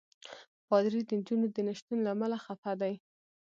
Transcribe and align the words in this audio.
پادري 0.67 1.01
د 1.05 1.09
نجونو 1.19 1.47
د 1.51 1.57
نه 1.67 1.73
شتون 1.79 1.97
له 2.03 2.09
امله 2.15 2.37
خفه 2.45 2.71
دی. 2.81 2.93